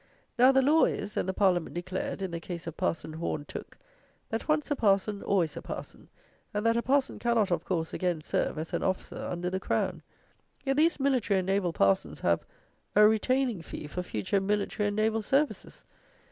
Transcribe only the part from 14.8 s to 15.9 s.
and naval services!"